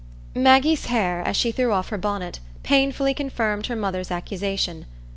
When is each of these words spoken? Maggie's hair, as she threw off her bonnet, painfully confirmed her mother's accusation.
Maggie's 0.33 0.85
hair, 0.87 1.21
as 1.27 1.37
she 1.37 1.51
threw 1.51 1.71
off 1.73 1.89
her 1.89 1.97
bonnet, 1.99 2.39
painfully 2.63 3.13
confirmed 3.13 3.67
her 3.67 3.75
mother's 3.75 4.09
accusation. 4.09 4.87